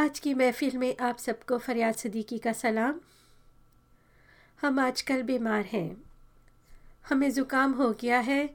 आज 0.00 0.18
की 0.18 0.32
महफिल 0.34 0.76
में 0.78 0.96
आप 1.00 1.18
सबको 1.18 1.56
फरियाद 1.58 1.94
सदीकी 1.94 2.36
का 2.38 2.52
सलाम। 2.52 3.00
हम 4.60 4.78
आजकल 4.78 5.22
बीमार 5.22 5.64
हैं। 5.64 5.96
हमें 7.08 7.28
ज़ुकाम 7.30 7.72
हो 7.72 7.90
गया 8.00 8.18
है। 8.18 8.48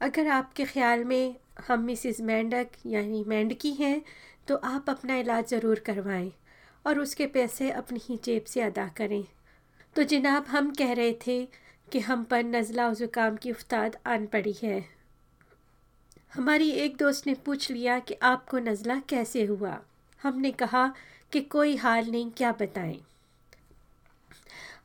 अगर 0.00 0.28
आपके 0.28 0.64
ख़्याल 0.64 1.04
में 1.04 1.36
हम 1.68 1.82
मिसिस 1.82 2.20
मेंढक 2.20 2.66
यानी 2.86 3.22
मेंढकी 3.24 3.72
हैं 3.72 4.02
तो 4.48 4.56
आप 4.56 4.90
अपना 4.90 5.16
इलाज 5.16 5.46
ज़रूर 5.48 5.78
करवाएँ 5.78 6.32
और 6.84 6.98
उसके 6.98 7.26
पैसे 7.26 7.70
अपनी 7.70 8.00
ही 8.04 8.18
जेब 8.24 8.44
से 8.44 8.60
अदा 8.60 8.88
करें। 8.96 9.24
तो 9.96 10.02
जनाब, 10.04 10.46
हम 10.46 10.72
कह 10.72 10.92
रहे 10.92 11.12
थे 11.26 11.44
कि 11.92 12.00
हम 12.00 12.24
पर 12.24 12.42
नज़ला 12.44 12.86
और 12.86 12.94
ज़ुकाम 12.94 13.36
की 13.36 13.50
उफ्ताद 13.50 13.96
आन 14.06 14.26
पड़ी 14.26 14.56
है। 14.62 14.84
हमारी 16.34 16.70
एक 16.80 16.96
दोस्त 16.96 17.26
ने 17.26 17.34
पूछ 17.46 17.70
लिया 17.70 17.98
कि 17.98 18.18
आपको 18.24 18.58
नज़ला 18.58 19.00
कैसे 19.08 19.44
हुआ? 19.44 19.78
हमने 20.22 20.50
कहा 20.52 20.86
कि 21.32 21.40
कोई 21.40 21.76
हाल 21.76 22.10
नहीं, 22.10 22.30
क्या 22.30 22.52
बताएँ। 22.52 23.00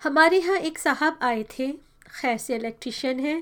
हमारे 0.03 0.39
यहाँ 0.39 0.57
एक 0.57 0.79
साहब 0.79 1.19
आए 1.21 1.43
थे। 1.51 1.71
खैर 2.11 2.37
से 2.37 2.55
इलेक्ट्रिशियन 2.55 3.19
हैं। 3.19 3.41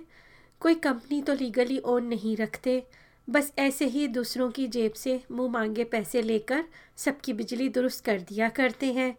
कोई 0.61 0.75
कंपनी 0.75 1.21
तो 1.21 1.33
लीगली 1.33 1.79
ओन 1.85 2.05
नहीं 2.05 2.35
रखते। 2.37 2.83
बस 3.27 3.51
ऐसे 3.59 3.85
ही 3.85 4.07
दूसरों 4.07 4.49
की 4.51 4.67
जेब 4.67 4.93
से 4.93 5.19
मुँह 5.31 5.51
मांगे 5.51 5.83
पैसे 5.83 6.21
लेकर 6.21 6.63
सबकी 6.97 7.33
बिजली 7.33 7.69
दुरुस्त 7.69 8.03
कर 8.05 8.19
दिया 8.19 8.49
करते 8.49 8.91
हैं। 8.93 9.15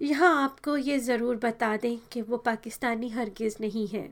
यहाँ 0.00 0.30
आपको 0.42 0.76
ये 0.76 0.98
ज़रूर 0.98 1.36
बता 1.36 1.76
दें 1.76 1.96
कि 2.12 2.22
वो 2.22 2.36
पाकिस्तानी 2.36 3.08
हरगिज़ 3.08 3.56
नहीं 3.60 3.86
है। 3.88 4.08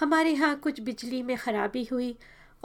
हमारे 0.00 0.30
यहाँ 0.30 0.54
कुछ 0.56 0.80
बिजली 0.80 1.22
में 1.22 1.36
ख़राबी 1.36 1.84
हुई। 1.84 2.14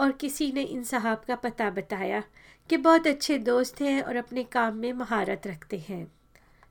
और 0.02 0.12
किसी 0.12 0.52
ने 0.52 0.62
इन 0.62 0.84
साहब 0.84 1.22
का 1.28 1.36
पता 1.36 1.70
बताया 1.70 2.24
कि 2.70 2.78
बहुत 2.78 3.08
अच्छे 3.08 3.38
दोस्त 3.38 3.82
हैं 3.82 4.02
और 4.02 4.16
अपने 4.16 4.44
काम 4.44 4.76
में 4.76 4.94
महारत 4.94 5.42
रखते 5.48 5.78
हैं। 5.78 6.12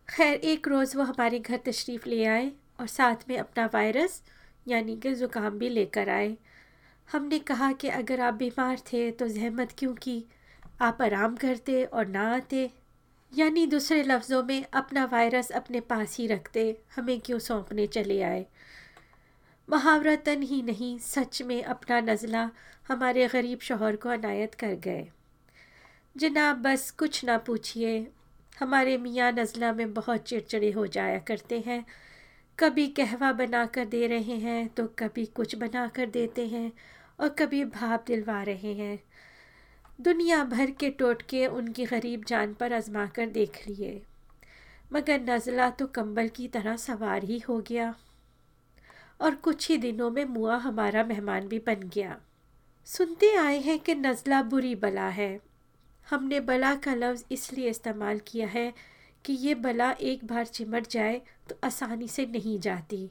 खैर, 0.08 0.34
एक 0.34 0.68
रोज़ 0.68 0.96
वो 0.96 1.02
हमारे 1.02 1.38
घर 1.38 1.56
तशरीफ़ 1.56 2.08
ले 2.08 2.24
आए 2.24 2.52
और 2.80 2.86
साथ 2.86 3.16
में 3.28 3.38
अपना 3.38 3.66
वायरस, 3.66 4.22
यानी 4.68 4.96
कि 4.96 5.14
ज़ुकाम 5.14 5.58
भी 5.58 5.68
लेकर 5.68 6.08
आए। 6.08 6.36
हमने 7.12 7.38
कहा 7.38 7.72
कि 7.72 7.88
अगर 7.88 8.20
आप 8.20 8.34
बीमार 8.34 8.78
थे 8.78 9.10
तो 9.10 9.28
जहमत 9.28 9.74
क्यों 9.78 9.94
की? 9.94 10.24
आप 10.80 11.02
आराम 11.02 11.36
करते 11.36 11.84
और 11.84 12.06
ना 12.06 12.34
आते। 12.34 12.70
यानी 13.36 13.66
दूसरे 13.66 14.02
लफ्ज़ों 14.02 14.42
में, 14.42 14.64
अपना 14.72 15.04
वायरस 15.04 15.50
अपने 15.50 15.80
पास 15.80 16.16
ही 16.16 16.26
रखते, 16.26 16.80
हमें 16.96 17.20
क्यों 17.20 17.38
सौंपने 17.38 17.86
चले 17.86 18.22
आए? 18.22 18.46
महावरतन 19.70 20.42
ही 20.42 20.62
नहीं, 20.62 20.98
सच 20.98 21.42
में 21.42 21.62
अपना 21.64 22.00
नज़ला 22.00 22.50
हमारे 22.88 23.26
गरीब 23.28 23.58
शोहर 23.58 23.96
को 23.96 24.08
अनायत 24.08 24.54
कर 24.54 24.74
गए। 24.74 25.06
जनाब, 26.16 26.56
बस 26.56 26.90
कुछ 26.90 27.24
ना 27.24 27.38
पूछिए। 27.38 28.10
हमारे 28.58 28.96
मियाँ 28.98 29.30
नज़ला 29.32 29.72
में 29.72 29.92
बहुत 29.94 30.20
चिड़चिड़े 30.20 30.70
हो 30.70 30.86
जाया 30.86 31.18
करते 31.18 31.60
हैं। 31.66 31.84
कभी 32.58 32.86
कहवा 32.88 33.32
बना 33.32 33.64
कर 33.66 33.84
दे 33.84 34.06
रहे 34.06 34.36
हैं 34.38 34.68
तो 34.68 34.86
कभी 34.98 35.26
कुछ 35.26 35.54
बना 35.56 35.86
कर 35.88 36.06
देते 36.06 36.46
हैं 36.46 36.72
और 37.20 37.28
कभी 37.28 37.64
भाप 37.64 38.04
दिलवा 38.06 38.42
रहे 38.42 38.74
हैं। 38.74 38.98
दुनिया 40.00 40.44
भर 40.44 40.70
के 40.70 40.90
टोटके 40.90 41.46
उनकी 41.46 41.84
गरीब 41.84 42.24
जान 42.24 42.54
पर 42.54 42.72
आजमा 42.72 43.06
कर 43.06 43.26
देख 43.30 43.62
लिए। 43.68 44.02
मगर 44.92 45.20
नज़ला 45.20 45.70
तो 45.70 45.86
कंबल 45.86 46.28
की 46.28 46.48
तरह 46.48 46.76
सवार 46.76 47.24
ही 47.24 47.38
हो 47.38 47.60
गया। 47.60 47.94
और 49.20 49.34
कुछ 49.34 49.68
ही 49.68 49.76
दिनों 49.76 50.10
में 50.10 50.24
मुआ 50.24 50.56
हमारा 50.56 51.04
मेहमान 51.04 51.48
भी 51.48 51.58
बन 51.58 51.88
गया। 51.94 52.20
सुनते 52.84 53.36
आए 53.36 53.58
हैं 53.60 53.78
कि 53.78 53.94
नज़ला 53.94 54.42
बुरी 54.42 54.74
बला 54.74 55.08
है। 55.08 55.40
हमने 56.10 56.40
बला 56.40 56.74
का 56.74 56.94
लफ्ज़ 56.94 57.24
इसलिए 57.30 57.70
इस्तेमाल 57.70 58.20
किया 58.26 58.46
है 58.48 58.72
कि 59.24 59.32
ये 59.32 59.54
बला 59.54 59.90
एक 59.90 60.24
बार 60.24 60.46
चिमट 60.46 60.86
जाए 60.86 61.20
तो 61.48 61.58
आसानी 61.64 62.08
से 62.08 62.26
नहीं 62.26 62.58
जाती। 62.60 63.10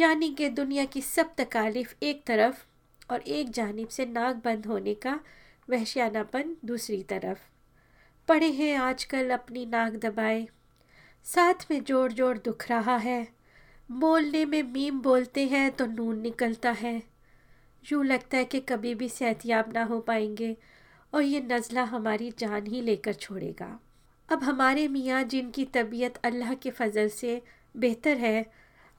यानी 0.00 0.34
कि 0.34 0.48
दुनिया 0.48 0.84
की 0.84 1.00
सब 1.00 1.34
तकालीफ 1.38 1.94
एक 2.02 2.24
तरफ़ 2.26 2.64
और 3.12 3.20
एक 3.20 3.50
जानब 3.50 3.88
से 3.88 4.06
नाक 4.06 4.36
बंद 4.36 4.66
होने 4.66 4.94
का 4.94 5.20
वहशियानापन 5.70 6.56
दूसरी 6.64 7.02
तरफ़। 7.02 7.38
पड़े 8.28 8.50
हैं 8.50 8.76
आजकल 8.76 9.30
अपनी 9.30 9.66
नाक 9.66 9.92
दबाए। 9.92 10.48
साथ 11.24 11.70
में 11.70 11.84
जोड़ 11.84 12.12
जोड़ 12.12 12.38
दुख 12.38 12.68
रहा 12.68 12.96
है। 12.96 13.37
बोलने 13.90 14.44
में 14.44 14.62
मीम 14.62 15.00
बोलते 15.00 15.46
हैं 15.46 15.70
तो 15.70 15.86
नून 15.86 16.20
निकलता 16.20 16.70
है। 16.70 17.02
यूँ 17.92 18.04
लगता 18.04 18.36
है 18.36 18.44
कि 18.44 18.60
कभी 18.60 18.94
भी 18.94 19.08
सेहतियाब 19.08 19.72
ना 19.74 19.84
हो 19.84 20.00
पाएँगे 20.00 20.56
और 21.12 21.22
ये 21.22 21.40
नज़ला 21.40 21.82
हमारी 21.82 22.30
जान 22.38 22.66
ही 22.66 22.80
लेकर 22.80 23.12
छोड़ेगा। 23.12 23.78
अब 24.28 24.42
हमारे 24.42 24.88
मियाँ 24.88 25.22
जिनकी 25.24 25.64
तबीयत 25.64 26.16
अल्लाह 26.16 26.54
के 26.54 26.70
फजल 26.70 27.08
से 27.08 27.42
बेहतर 27.76 28.16
है, 28.16 28.46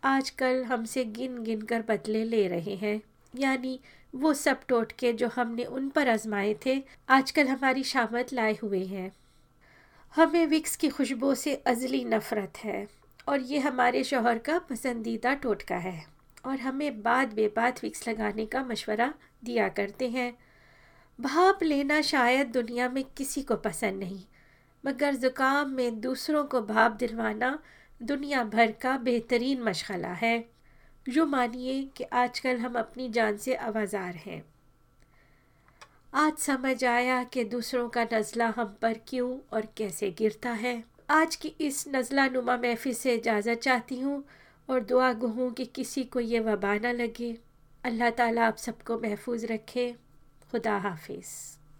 आजकल 0.04 0.64
हमसे 0.64 1.06
गिन 1.06 1.44
गिन 1.44 1.62
कर 1.62 1.82
बदले 1.82 2.24
ले 2.24 2.48
रहे 2.48 2.76
हैं। 2.76 3.02
यानी 3.34 3.80
वो 4.16 4.34
सब 4.34 4.60
टोटके 4.68 5.14
जो 5.14 5.28
हमने 5.28 5.64
उन 5.64 5.90
पर 5.90 6.10
आजमाए 6.10 6.56
थे, 6.66 6.84
आजकल 7.10 7.48
हमारी 7.48 7.84
शामत 7.84 8.34
लाए 8.34 8.58
हुए 8.64 8.86
हैं। 8.86 9.12
हमें 10.16 10.46
विक्स 10.48 10.76
की 10.76 10.90
खुशबू 10.90 11.36
से 11.36 11.56
अजली 11.56 12.04
नफ़रत 12.04 12.58
है। 12.58 12.99
और 13.30 13.42
ये 13.42 13.60
हमारे 13.60 14.04
शोहर 14.04 14.38
का 14.38 14.58
पसंदीदा 14.60 15.34
टोटका 15.34 15.76
है। 15.78 16.04
और 16.46 16.60
हमें 16.60 17.02
बाद 17.02 17.34
बेबाद 17.34 17.80
विक्स 17.84 18.08
लगाने 18.08 18.46
का 18.46 18.64
मशवरा 18.64 19.14
दिया 19.44 19.68
करते 19.70 20.10
हैं। 20.10 20.32
भाप 21.20 21.64
लेना 21.64 22.02
शायद 22.02 22.48
दुनिया 22.48 22.90
में 22.90 23.04
किसी 23.18 23.42
को 23.42 23.56
पसंद 23.56 24.00
नहीं, 24.00 24.20
मगर 24.84 25.16
ज़ुकाम 25.16 25.70
में 25.70 26.00
दूसरों 26.02 26.44
को 26.44 26.62
भाप 26.62 26.92
दिलवाना 26.92 27.58
दुनिया 28.02 28.44
भर 28.44 28.72
का 28.72 28.98
बेहतरीन 28.98 29.64
मशगला 29.64 30.14
है। 30.14 30.50
जो 31.06 31.26
मानिए 31.26 31.82
कि 31.98 32.04
आजकल 32.04 32.58
हम 32.58 32.80
अपनी 32.80 33.10
जान 33.10 33.38
से 33.38 33.56
आवाज़ार 33.56 34.16
हैं। 34.16 34.44
आज 36.16 36.38
समझ 36.38 36.84
आया 36.86 37.24
कि 37.24 37.44
दूसरों 37.46 37.88
का 37.90 38.04
नज़ला 38.14 38.48
हम 38.48 38.76
पर 38.82 39.00
क्यों 39.08 39.38
और 39.54 39.68
कैसे 39.78 40.10
गिरता 40.12 40.52
है। 40.52 40.84
आज 41.12 41.36
की 41.36 41.48
इस 41.62 41.84
नज़ला 41.96 42.28
नुमा 42.28 42.56
महफिल 42.58 42.94
से 42.94 43.14
इजाज़त 43.16 43.60
चाहती 43.60 44.00
हूँ 44.00 44.24
और 44.70 44.80
दुआ 44.80 45.12
गहूँ 45.14 45.52
कि 45.54 45.66
किसी 45.66 46.04
को 46.04 46.20
ये 46.20 46.40
वबा 46.40 46.74
ना 46.78 46.92
लगे। 46.92 47.32
अल्लाह 47.84 48.10
ताला 48.10 48.48
आप 48.48 48.58
सबको 48.58 49.00
महफूज 49.00 49.46
रखे। 49.46 49.96
खुदा 50.52 50.78
हाफिज़। 50.78 51.59